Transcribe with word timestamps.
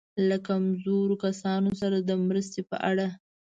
له 0.29 0.37
کمزورو 0.47 1.15
کسانو 1.25 1.71
سره 1.81 1.97
د 2.01 2.11
مرستې 2.27 2.61
په 2.69 2.77
اړه. 2.89 3.07